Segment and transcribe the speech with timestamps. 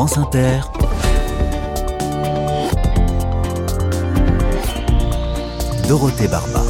[0.00, 0.60] France Inter.
[5.86, 6.62] Dorothée Barba.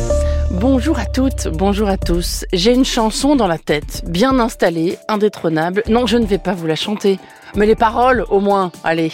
[0.50, 2.44] Bonjour à toutes, bonjour à tous.
[2.52, 5.84] J'ai une chanson dans la tête, bien installée, indétrônable.
[5.88, 7.20] Non, je ne vais pas vous la chanter.
[7.56, 9.12] Mais les paroles, au moins, allez.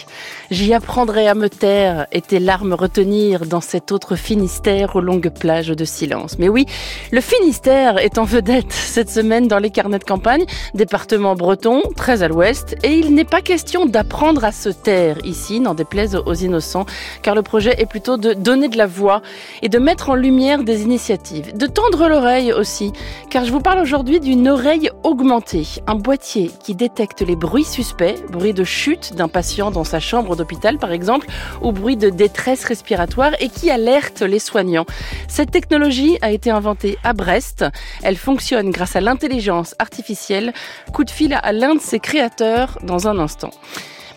[0.50, 5.30] J'y apprendrai à me taire et tes larmes retenir dans cet autre Finistère aux longues
[5.30, 6.38] plages de silence.
[6.38, 6.66] Mais oui,
[7.12, 12.23] le Finistère est en vedette cette semaine dans les carnets de campagne, département breton, très
[12.23, 16.34] à l'ouest, et il n'est pas question d'apprendre à se taire ici, n'en déplaise aux
[16.34, 16.87] innocents,
[17.23, 19.23] car le projet est plutôt de donner de la voix
[19.62, 22.93] et de mettre en lumière des initiatives, de tendre l'oreille aussi,
[23.30, 28.15] car je vous parle aujourd'hui d'une oreille augmentée, un boîtier qui détecte les bruits suspects
[28.30, 31.27] bruit de chute d'un patient dans sa chambre d'hôpital par exemple,
[31.62, 34.87] ou bruit de détresse respiratoire et qui alerte les soignants.
[35.29, 37.65] Cette technologie a été inventée à Brest.
[38.02, 40.52] Elle fonctionne grâce à l'intelligence artificielle.
[40.93, 43.51] Coup de fil à l'un de ses créateurs dans un instant.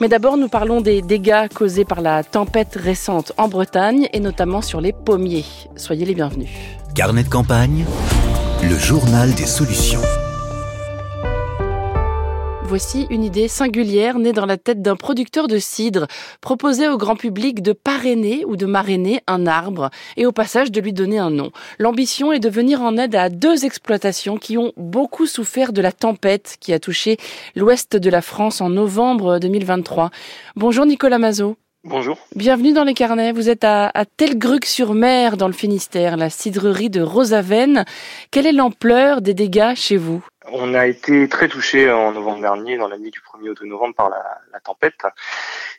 [0.02, 4.62] Mais d'abord, nous parlons des dégâts causés par la tempête récente en Bretagne et notamment
[4.62, 5.46] sur les pommiers.
[5.76, 6.50] Soyez les bienvenus.
[6.96, 7.86] Carnet de campagne,
[8.64, 10.02] le journal des solutions.
[12.70, 16.06] Voici une idée singulière née dans la tête d'un producteur de cidre,
[16.40, 20.80] proposer au grand public de parrainer ou de marrainer un arbre et au passage de
[20.80, 21.50] lui donner un nom.
[21.80, 25.92] L'ambition est de venir en aide à deux exploitations qui ont beaucoup souffert de la
[25.92, 27.18] tempête qui a touché
[27.56, 30.12] l'ouest de la France en novembre 2023.
[30.56, 31.58] Bonjour Nicolas Mazot.
[31.86, 32.20] Bonjour.
[32.36, 33.32] Bienvenue dans les carnets.
[33.32, 37.86] Vous êtes à, à Telgruc-sur-Mer, dans le Finistère, la cidrerie de Rosaven.
[38.30, 40.24] Quelle est l'ampleur des dégâts chez vous?
[40.52, 43.66] On a été très touché en novembre dernier, dans la nuit du 1er au 2
[43.66, 45.02] novembre, par la, la, tempête.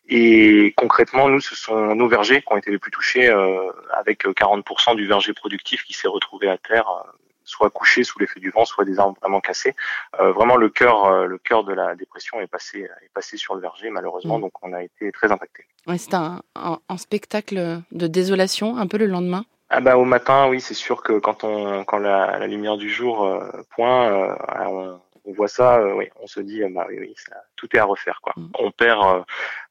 [0.09, 4.25] Et concrètement, nous, ce sont nos vergers qui ont été les plus touchés, euh, avec
[4.25, 7.11] 40% du verger productif qui s'est retrouvé à terre euh,
[7.51, 9.75] soit couché sous l'effet du vent, soit des arbres vraiment cassés.
[10.21, 13.55] Euh, vraiment, le cœur, euh, le cœur de la dépression est passé, est passé sur
[13.55, 14.39] le verger, malheureusement.
[14.39, 14.43] Mm.
[14.43, 15.65] Donc, on a été très impacté.
[15.87, 19.45] Ouais, c'est un, un, un, spectacle de désolation, un peu le lendemain.
[19.71, 22.91] Ah bah au matin, oui, c'est sûr que quand on, quand la, la lumière du
[22.91, 27.15] jour euh, pointe, on, on voit ça, euh, oui, on se dit, bah oui, oui
[27.17, 28.21] ça, tout est à refaire.
[28.23, 28.33] Quoi.
[28.37, 28.49] Mm.
[28.59, 29.25] On perd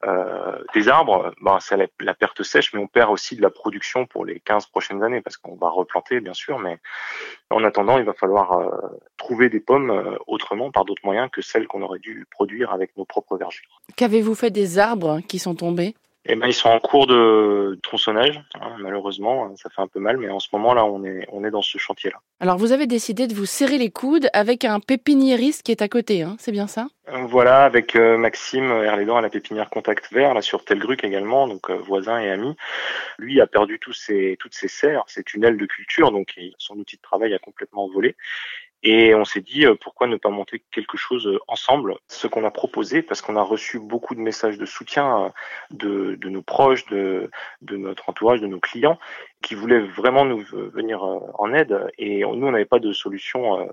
[0.06, 3.50] euh, des arbres, bah, c'est la, la, perte sèche, mais on perd aussi de la
[3.50, 6.80] production pour les 15 prochaines années, parce qu'on va replanter, bien sûr, mais
[7.50, 8.70] en attendant, il va falloir euh,
[9.18, 12.96] trouver des pommes euh, autrement, par d'autres moyens que celles qu'on aurait dû produire avec
[12.98, 13.64] nos propres vergers.
[13.96, 15.96] Qu'avez-vous fait des arbres qui sont tombés?
[16.26, 20.18] Eh ben, ils sont en cours de tronçonnage, hein, malheureusement, ça fait un peu mal,
[20.18, 22.18] mais en ce moment là, on est, on est dans ce chantier-là.
[22.42, 25.88] Alors, vous avez décidé de vous serrer les coudes avec un pépiniériste qui est à
[25.88, 26.88] côté, hein, c'est bien ça?
[27.08, 31.70] Voilà, avec euh, Maxime Herlédan à la pépinière Contact Vert, là sur Telgruc également, donc
[31.70, 32.56] euh, voisin et ami.
[33.18, 36.98] Lui a perdu tous ses, toutes ses serres, ses tunnels de culture, donc son outil
[36.98, 38.16] de travail a complètement volé.
[38.84, 41.96] Et on s'est dit pourquoi ne pas monter quelque chose ensemble?
[42.08, 45.34] Ce qu'on a proposé, parce qu'on a reçu beaucoup de messages de soutien
[45.72, 47.30] de, de nos proches, de,
[47.62, 48.98] notre entourage, de nos clients,
[49.42, 51.90] qui voulaient vraiment nous venir en aide.
[51.98, 53.70] Et nous, on n'avait pas de solution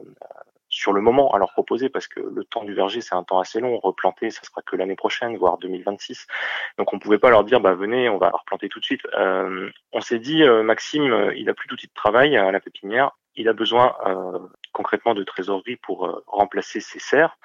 [0.68, 3.38] sur le moment à leur proposer parce que le temps du verger c'est un temps
[3.38, 3.78] assez long.
[3.78, 6.26] Replanter, ça sera que l'année prochaine, voire 2026.
[6.78, 9.06] Donc on pouvait pas leur dire bah venez, on va replanter tout de suite.
[9.14, 13.12] Euh, on s'est dit Maxime, il a plus d'outils de travail à la pépinière.
[13.36, 14.38] Il a besoin euh,
[14.72, 17.36] concrètement de trésorerie pour euh, remplacer ses serres,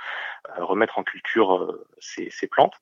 [0.57, 2.73] euh, remettre en culture ses, plantes.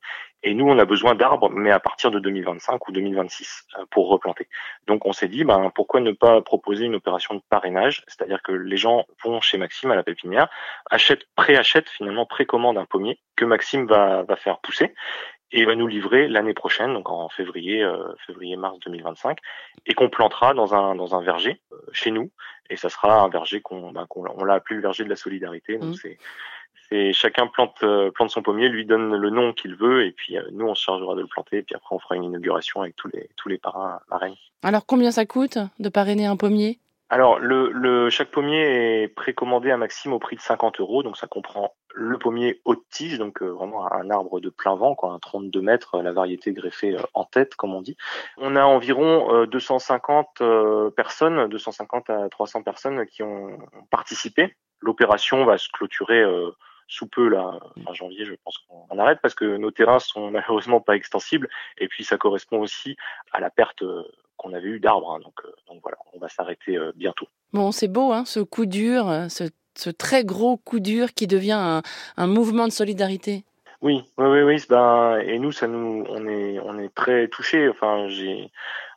[0.42, 4.48] Et nous, on a besoin d'arbres, mais à partir de 2025 ou 2026 pour replanter.
[4.86, 8.52] Donc, on s'est dit, ben, pourquoi ne pas proposer une opération de parrainage, c'est-à-dire que
[8.52, 10.48] les gens vont chez Maxime à la pépinière,
[10.90, 14.94] achètent, préachètent finalement, précommandent un pommier que Maxime va faire pousser
[15.52, 19.38] et va nous livrer l'année prochaine, donc en février, euh, février-mars 2025,
[19.86, 22.30] et qu'on plantera dans un dans un verger euh, chez nous,
[22.70, 25.16] et ça sera un verger qu'on bah, qu'on on l'a appelé le verger de la
[25.16, 25.76] solidarité.
[25.76, 25.94] Donc Mmh.
[25.94, 26.18] c'est
[26.88, 30.36] c'est chacun plante euh, plante son pommier, lui donne le nom qu'il veut, et puis
[30.36, 32.82] euh, nous on se chargera de le planter, et puis après on fera une inauguration
[32.82, 34.34] avec tous les tous les parrains marraines.
[34.62, 36.78] Alors combien ça coûte de parrainer un pommier?
[37.10, 41.16] Alors, le, le, chaque pommier est précommandé à Maxime au prix de 50 euros, donc
[41.16, 45.10] ça comprend le pommier haute tige, donc euh, vraiment un arbre de plein vent, quoi,
[45.10, 47.96] un 32 mètres, la variété greffée euh, en tête, comme on dit.
[48.36, 53.58] On a environ euh, 250 euh, personnes, 250 à 300 personnes qui ont
[53.90, 54.54] participé.
[54.80, 56.52] L'opération va se clôturer euh,
[56.90, 60.80] sous peu là, en janvier, je pense qu'on arrête parce que nos terrains sont malheureusement
[60.80, 61.48] pas extensibles
[61.78, 62.96] et puis ça correspond aussi
[63.32, 64.02] à la perte euh,
[64.36, 65.12] qu'on avait eu d'arbres.
[65.12, 67.28] Hein, donc, euh, donc voilà, on va s'arrêter euh, bientôt.
[67.52, 71.80] Bon, c'est beau, hein, ce coup dur, ce, très gros coup dur qui devient
[72.16, 73.44] un mouvement de solidarité.
[73.82, 74.64] Oui, oui, oui, oui.
[74.68, 77.68] Ben, et nous, ça nous, on est, on est très touchés.
[77.68, 78.50] Enfin, j'ai,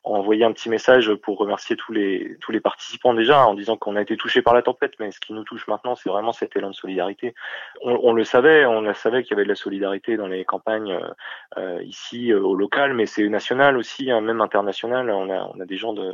[0.03, 3.95] envoyé un petit message pour remercier tous les tous les participants déjà en disant qu'on
[3.95, 6.55] a été touché par la tempête, mais ce qui nous touche maintenant, c'est vraiment cet
[6.57, 7.33] élan de solidarité.
[7.81, 10.43] On, on le savait, on le savait qu'il y avait de la solidarité dans les
[10.43, 10.99] campagnes
[11.57, 15.09] euh, ici au local, mais c'est national aussi, hein, même international.
[15.09, 16.11] On a on a des gens de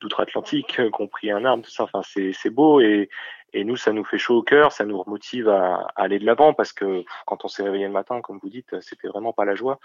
[0.00, 1.84] d'outre-Atlantique qui ont pris un arbre, tout ça.
[1.84, 3.08] Enfin, c'est c'est beau et
[3.52, 6.54] et nous, ça nous fait chaud au cœur, ça nous motive à, aller de l'avant
[6.54, 9.54] parce que quand on s'est réveillé le matin, comme vous dites, c'était vraiment pas la
[9.54, 9.78] joie.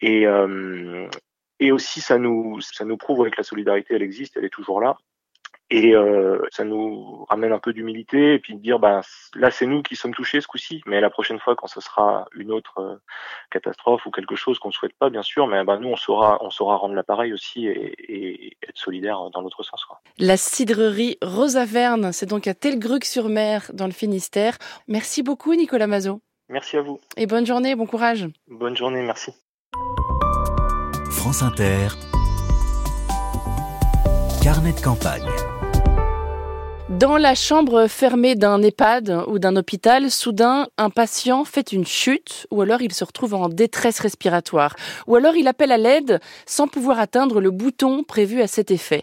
[0.00, 1.08] Et, euh,
[1.58, 4.80] et aussi, ça nous, ça nous prouve que la solidarité, elle existe, elle est toujours
[4.80, 4.96] là.
[5.70, 9.00] Et euh, ça nous ramène un peu d'humilité et puis de dire, ben
[9.34, 12.28] là c'est nous qui sommes touchés ce coup-ci, mais la prochaine fois quand ce sera
[12.34, 12.96] une autre euh,
[13.50, 16.38] catastrophe ou quelque chose qu'on ne souhaite pas, bien sûr, mais ben nous on saura,
[16.40, 19.84] on saura rendre l'appareil aussi et, et, être solidaire dans l'autre sens.
[19.84, 20.00] Quoi.
[20.18, 24.58] La cidrerie Rosa Verne, c'est donc à Telgruc-sur-Mer dans le Finistère.
[24.86, 26.20] Merci beaucoup Nicolas Mazot.
[26.48, 27.00] Merci à vous.
[27.16, 28.28] Et bonne journée, bon courage.
[28.46, 29.32] Bonne journée, merci.
[31.10, 31.88] France Inter.
[34.42, 35.26] Carnet de campagne.
[36.88, 42.46] Dans la chambre fermée d'un EHPAD ou d'un hôpital, soudain, un patient fait une chute
[42.52, 44.76] ou alors il se retrouve en détresse respiratoire
[45.08, 49.02] ou alors il appelle à l'aide sans pouvoir atteindre le bouton prévu à cet effet.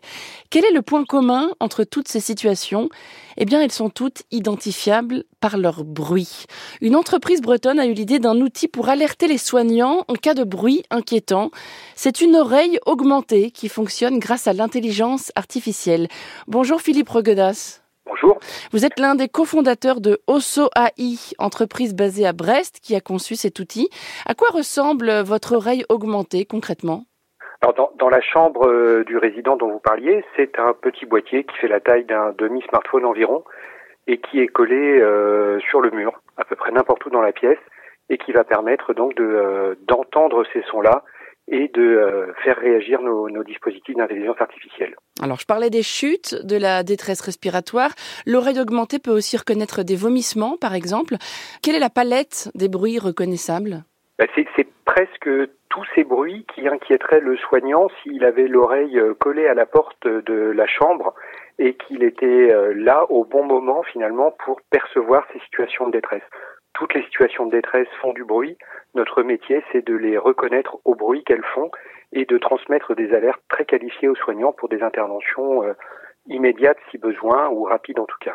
[0.50, 2.88] Quel est le point commun entre toutes ces situations?
[3.36, 6.46] Eh bien, elles sont toutes identifiables par leur bruit.
[6.82, 10.44] Une entreprise bretonne a eu l'idée d'un outil pour alerter les soignants en cas de
[10.44, 11.52] bruit inquiétant.
[11.96, 16.08] C'est une oreille augmentée qui fonctionne grâce à l'intelligence artificielle.
[16.48, 17.73] Bonjour Philippe Reguedas.
[18.24, 18.40] Bonjour.
[18.72, 23.36] Vous êtes l'un des cofondateurs de Osso AI, entreprise basée à Brest qui a conçu
[23.36, 23.90] cet outil.
[24.26, 27.04] À quoi ressemble votre oreille augmentée concrètement?
[27.62, 31.44] Alors dans, dans, la chambre euh, du résident dont vous parliez, c'est un petit boîtier
[31.44, 33.44] qui fait la taille d'un demi-smartphone environ
[34.08, 37.34] et qui est collé euh, sur le mur, à peu près n'importe où dans la
[37.34, 37.60] pièce,
[38.10, 41.04] et qui va permettre donc de euh, d'entendre ces sons-là
[41.48, 44.96] et de euh, faire réagir nos, nos dispositifs d'intelligence artificielle.
[45.22, 47.92] Alors, je parlais des chutes, de la détresse respiratoire.
[48.26, 51.16] L'oreille augmentée peut aussi reconnaître des vomissements, par exemple.
[51.62, 53.84] Quelle est la palette des bruits reconnaissables?
[54.18, 55.30] Ben C'est presque
[55.70, 60.08] tous ces bruits qui inquiéteraient le soignant s'il avait l'oreille euh, collée à la porte
[60.08, 61.14] de la chambre
[61.60, 66.24] et qu'il était euh, là au bon moment finalement pour percevoir ces situations de détresse
[66.74, 68.58] toutes les situations de détresse font du bruit.
[68.96, 71.72] Notre métier, c'est de les reconnaître au bruit qu'elles font
[72.12, 75.74] et de transmettre des alertes très qualifiées aux soignants pour des interventions euh,
[76.28, 78.34] immédiates si besoin ou rapides en tout cas.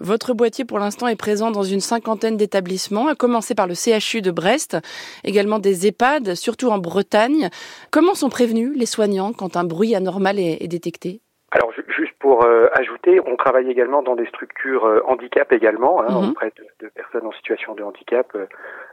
[0.00, 4.20] Votre boîtier pour l'instant est présent dans une cinquantaine d'établissements, à commencer par le CHU
[4.20, 4.76] de Brest,
[5.24, 7.48] également des EHPAD, surtout en Bretagne.
[7.90, 11.20] Comment sont prévenus les soignants quand un bruit anormal est, est détecté?
[11.52, 16.06] Alors juste pour euh, ajouter, on travaille également dans des structures euh, handicap également, hein,
[16.10, 16.30] Mhm.
[16.30, 18.46] auprès de, de personnes en situation de handicap, euh,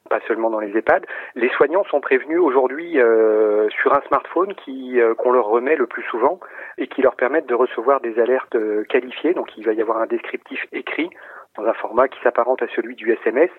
[0.10, 1.06] pas seulement dans les EHPAD.
[1.36, 5.86] Les soignants sont prévenus aujourd'hui euh, sur un smartphone qui euh, qu'on leur remet le
[5.86, 6.40] plus souvent
[6.80, 8.58] et qui leur permettent de recevoir des alertes
[8.90, 9.34] qualifiées.
[9.36, 11.12] Donc il va y avoir un descriptif écrit
[11.58, 13.50] dans un format qui s'apparente à celui du SMS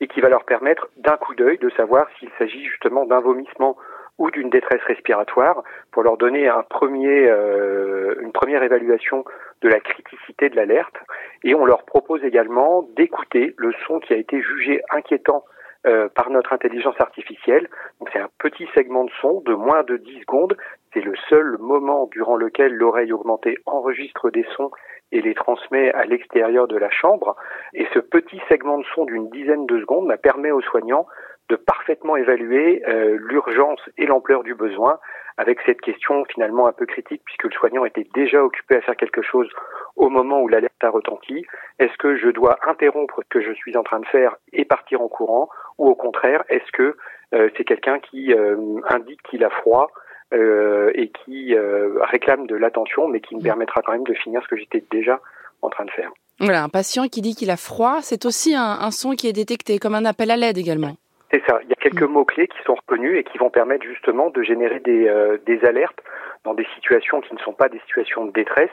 [0.00, 3.76] et qui va leur permettre d'un coup d'œil de savoir s'il s'agit justement d'un vomissement
[4.18, 9.24] ou d'une détresse respiratoire pour leur donner un premier, euh, une première évaluation
[9.62, 10.96] de la criticité de l'alerte.
[11.44, 15.44] Et on leur propose également d'écouter le son qui a été jugé inquiétant
[15.86, 17.68] euh, par notre intelligence artificielle.
[18.00, 20.56] Donc c'est un petit segment de son de moins de 10 secondes.
[20.92, 24.70] C'est le seul moment durant lequel l'oreille augmentée enregistre des sons
[25.12, 27.36] et les transmet à l'extérieur de la chambre.
[27.72, 31.06] Et ce petit segment de son d'une dizaine de secondes bah, permet aux soignants
[31.48, 34.98] de parfaitement évaluer euh, l'urgence et l'ampleur du besoin
[35.38, 38.96] avec cette question finalement un peu critique puisque le soignant était déjà occupé à faire
[38.96, 39.48] quelque chose
[39.94, 41.44] au moment où l'alerte a retenti.
[41.78, 45.02] Est-ce que je dois interrompre ce que je suis en train de faire et partir
[45.02, 45.48] en courant
[45.78, 46.96] ou au contraire, est-ce que
[47.34, 48.56] euh, c'est quelqu'un qui euh,
[48.88, 49.90] indique qu'il a froid
[50.32, 51.54] euh, et qui
[52.00, 55.20] réclame de l'attention mais qui me permettra quand même de finir ce que j'étais déjà
[55.62, 56.10] en train de faire?
[56.38, 59.32] Voilà, un patient qui dit qu'il a froid, c'est aussi un, un son qui est
[59.32, 60.96] détecté, comme un appel à l'aide également.
[61.32, 61.58] C'est ça.
[61.62, 64.78] Il y a quelques mots-clés qui sont reconnus et qui vont permettre justement de générer
[64.80, 65.98] des, euh, des alertes
[66.44, 68.70] dans des situations qui ne sont pas des situations de détresse,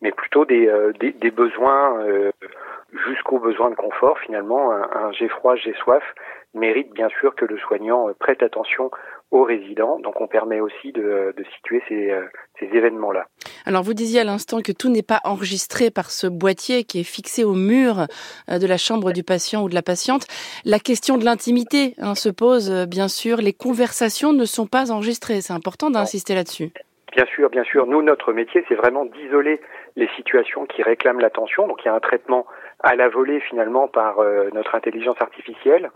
[0.00, 2.30] mais plutôt des, euh, des, des, besoins euh,
[3.36, 4.18] jusqu'au besoin de confort.
[4.24, 6.02] Finalement, un, un j'ai froid, j'ai soif
[6.54, 8.90] mérite bien sûr que le soignant prête attention
[9.30, 9.98] aux résidents.
[9.98, 12.14] Donc on permet aussi de, de situer ces,
[12.58, 13.26] ces événements-là.
[13.66, 17.04] Alors vous disiez à l'instant que tout n'est pas enregistré par ce boîtier qui est
[17.04, 18.06] fixé au mur
[18.48, 20.26] de la chambre du patient ou de la patiente.
[20.64, 23.38] La question de l'intimité hein, se pose bien sûr.
[23.38, 25.42] Les conversations ne sont pas enregistrées.
[25.42, 26.70] C'est important d'insister là-dessus.
[27.16, 27.86] Bien sûr, bien sûr.
[27.86, 29.58] Nous, notre métier, c'est vraiment d'isoler
[29.96, 31.66] les situations qui réclament l'attention.
[31.66, 32.44] Donc il y a un traitement
[32.80, 35.90] à la volée finalement par euh, notre intelligence artificielle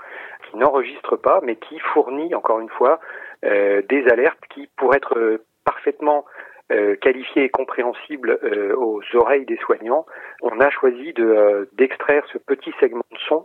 [0.49, 3.01] qui n'enregistre pas, mais qui fournit encore une fois
[3.45, 6.25] euh, des alertes qui, pour être parfaitement
[6.71, 10.07] euh, qualifié et compréhensible euh, aux oreilles des soignants,
[10.43, 13.45] on a choisi de euh, d'extraire ce petit segment de son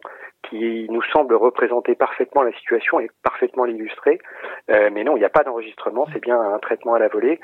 [0.49, 4.19] qui nous semble représenter parfaitement la situation et parfaitement l'illustrer.
[4.67, 7.39] mais non, il n'y a pas d'enregistrement, c'est bien un traitement à la volée.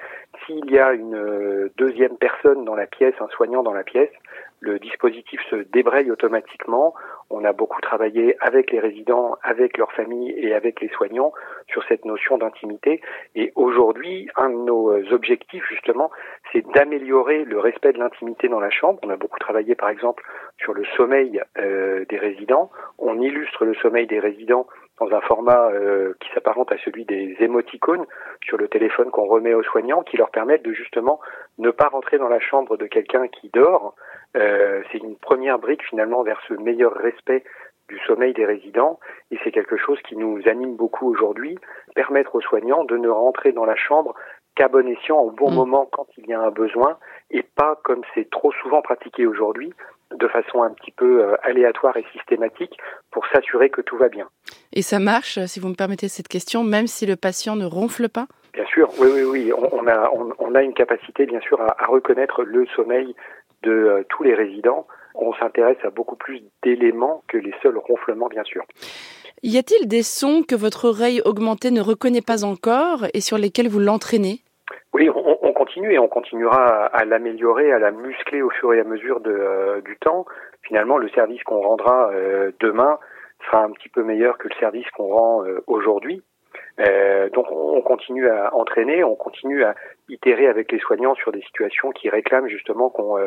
[0.46, 4.12] S'il y a une deuxième personne dans la pièce, un soignant dans la pièce,
[4.60, 6.94] le dispositif se débraye automatiquement.
[7.34, 11.32] On a beaucoup travaillé avec les résidents, avec leurs familles et avec les soignants
[11.68, 13.02] sur cette notion d'intimité.
[13.36, 16.12] Et aujourd'hui, un de nos objectifs, justement,
[16.52, 19.00] c'est d'améliorer le respect de l'intimité dans la chambre.
[19.04, 20.24] On a beaucoup travaillé, par exemple,
[20.58, 22.70] sur le sommeil euh, des résidents.
[22.98, 24.68] On illustre le sommeil des résidents
[25.00, 28.06] dans un format euh, qui s'apparente à celui des émoticônes
[28.44, 31.20] sur le téléphone qu'on remet aux soignants, qui leur permettent de justement
[31.58, 33.96] ne pas rentrer dans la chambre de quelqu'un qui dort.
[34.38, 37.44] Euh, c'est une première brique finalement vers ce meilleur respect
[37.90, 39.00] du sommeil des résidents
[39.32, 41.58] et c'est quelque chose qui nous anime beaucoup aujourd'hui,
[41.96, 44.16] permettre aux soignants de ne rentrer dans la chambre
[44.56, 45.56] qu'à bon escient, au bon mmh.
[45.56, 46.98] moment quand il y a un besoin
[47.30, 49.74] et pas comme c'est trop souvent pratiqué aujourd'hui,
[50.16, 52.78] de façon un petit peu euh, aléatoire et systématique
[53.12, 54.28] pour s'assurer que tout va bien.
[54.74, 58.10] Et ça marche, si vous me permettez cette question, même si le patient ne ronfle
[58.10, 58.28] pas?
[58.54, 59.54] Bien sûr, oui, oui, oui.
[59.54, 63.16] On, a, on, a une capacité, bien sûr, à, reconnaître le sommeil
[63.64, 64.88] de euh, tous les résidents.
[65.16, 68.64] On s'intéresse à beaucoup plus d'éléments que les seuls ronflements, bien sûr.
[69.44, 73.70] Y a-t-il des sons que votre oreille augmentée ne reconnaît pas encore et sur lesquels
[73.70, 74.42] vous l'entraînez?
[74.94, 78.84] Oui, on, continue et on continuera à, l'améliorer, à la muscler au fur et à
[78.84, 80.26] mesure de, euh, du temps.
[80.64, 83.00] Finalement, le service qu'on rendra euh, demain
[83.46, 85.44] sera un petit peu meilleur que le service qu'on rend
[86.82, 89.76] euh, donc on continue à entraîner, on continue à
[90.10, 93.18] itérer avec les soignants sur des situations qui réclament justement qu'on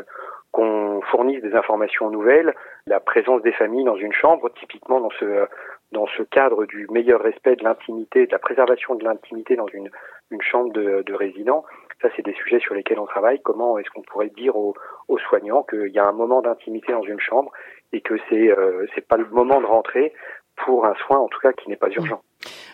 [0.52, 2.54] qu'on fournisse des informations nouvelles,
[2.86, 5.46] la présence des familles dans une chambre, typiquement dans ce
[5.92, 9.90] dans ce cadre du meilleur respect de l'intimité, de la préservation de l'intimité dans une,
[10.30, 11.64] une chambre de, de résident,
[12.02, 13.40] ça c'est des sujets sur lesquels on travaille.
[13.40, 14.74] Comment est-ce qu'on pourrait dire aux,
[15.08, 17.52] aux soignants qu'il y a un moment d'intimité dans une chambre
[17.92, 20.12] et que c'est euh, c'est pas le moment de rentrer
[20.56, 22.20] pour un soin en tout cas qui n'est pas urgent.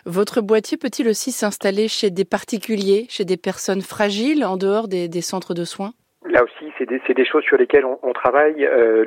[0.05, 5.09] Votre boîtier peut-il aussi s'installer chez des particuliers, chez des personnes fragiles en dehors des,
[5.21, 5.93] centres de soins?
[6.25, 8.65] Là aussi, c'est des, choses sur lesquelles on, travaille.
[8.65, 9.05] Euh,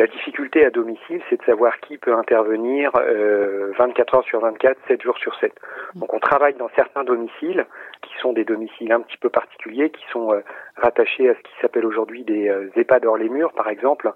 [0.00, 4.78] la difficulté à domicile, c'est de savoir qui peut intervenir euh, 24 heures sur 24,
[4.88, 5.52] 7 jours sur 7.
[5.94, 7.66] Donc on travaille dans certains domiciles
[8.00, 10.40] qui sont des domiciles un petit peu particuliers, qui sont euh,
[10.76, 14.10] rattachés à ce qui s'appelle aujourd'hui des euh, EHPAD hors les murs, par exemple.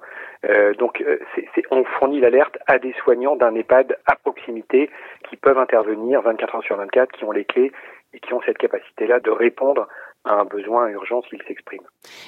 [0.48, 1.02] Euh, donc
[1.34, 4.90] c'est on fournit l'alerte à des soignants d'un EHPAD à proximité
[5.28, 7.72] qui peuvent intervenir 24 heures sur 24, qui ont les clés
[8.12, 9.88] et qui ont cette capacité-là de répondre
[10.24, 11.82] à un besoin urgent s'il s'exprime.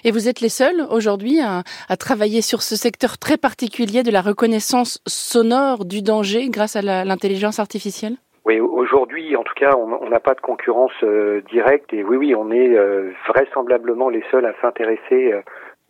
[0.04, 4.11] Et vous êtes les seuls aujourd'hui à, à, travailler sur ce secteur très particulier de
[4.11, 8.16] la reconnaissance sonore du danger grâce à l'intelligence artificielle?
[8.46, 12.35] Oui, aujourd'hui, en tout cas, on n'a pas de concurrence euh, directe et oui, oui,
[12.37, 15.40] on est euh, vraisemblablement les seuls à s'intéresser euh,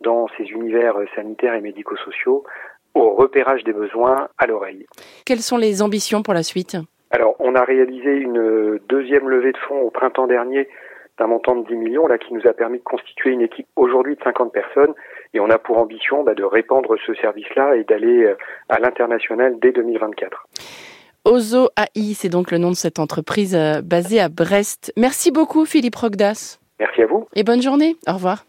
[0.01, 2.43] dans ces univers sanitaires et médico-sociaux
[2.93, 4.85] au repérage des besoins à l'oreille.
[5.25, 6.77] Quelles sont les ambitions pour la suite?
[7.11, 10.67] Alors, on a réalisé une deuxième levée de fonds au printemps dernier
[11.17, 14.15] d'un montant de 10 millions, là, qui nous a permis de constituer une équipe aujourd'hui
[14.15, 14.93] de 50 personnes.
[15.33, 18.37] Et on a pour ambition bah, de répandre ce service-là et d'aller euh,
[18.69, 20.47] à l'international dès 2024.
[21.25, 24.93] Ozo AI, c'est donc le nom de cette entreprise euh, basée à Brest.
[24.95, 26.59] Merci beaucoup, Philippe Rogdas.
[26.79, 27.27] Merci à vous.
[27.35, 27.95] Et bonne journée.
[28.07, 28.45] Au revoir.